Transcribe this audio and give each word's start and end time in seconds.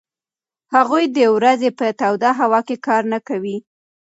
هغوی 0.75 1.03
د 1.15 1.19
ورځې 1.35 1.69
په 1.79 1.85
توده 1.99 2.31
هوا 2.41 2.59
کې 2.67 2.75
کار 2.87 3.03
نه 3.13 3.19
کوي. 3.27 3.57